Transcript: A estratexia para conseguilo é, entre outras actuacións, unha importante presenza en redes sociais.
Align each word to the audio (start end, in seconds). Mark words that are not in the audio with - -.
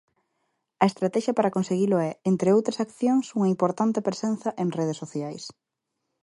A 0.83 0.85
estratexia 0.91 1.37
para 1.37 1.55
conseguilo 1.57 1.97
é, 2.09 2.11
entre 2.31 2.53
outras 2.57 2.79
actuacións, 2.83 3.25
unha 3.37 3.51
importante 3.53 3.99
presenza 4.07 4.49
en 4.61 4.67
redes 4.79 4.99
sociais. 5.03 5.43